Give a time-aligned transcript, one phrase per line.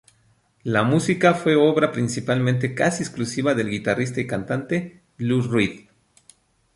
[0.63, 5.81] La música fue obra principalmente casi exclusiva del guitarrista y cantante Lou Reed.